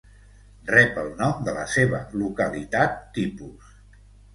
Rep 0.69 0.97
el 1.01 1.11
nom 1.21 1.45
de 1.49 1.55
la 1.59 1.67
seva 1.75 2.03
localitat 2.25 3.01
tipus. 3.23 3.75